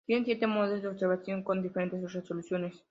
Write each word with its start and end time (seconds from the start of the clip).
Tiene 0.07 0.25
siete 0.25 0.47
modos 0.47 0.81
de 0.81 0.87
observación 0.87 1.43
con 1.43 1.61
diferentes 1.61 2.01
resoluciones. 2.11 2.73